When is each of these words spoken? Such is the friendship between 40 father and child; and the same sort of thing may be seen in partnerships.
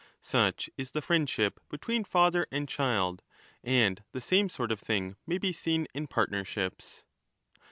Such 0.23 0.67
is 0.77 0.93
the 0.93 1.01
friendship 1.03 1.59
between 1.69 2.05
40 2.05 2.11
father 2.11 2.47
and 2.51 2.67
child; 2.67 3.21
and 3.63 4.03
the 4.13 4.19
same 4.19 4.49
sort 4.49 4.71
of 4.71 4.79
thing 4.79 5.15
may 5.27 5.37
be 5.37 5.53
seen 5.53 5.85
in 5.93 6.07
partnerships. 6.07 7.03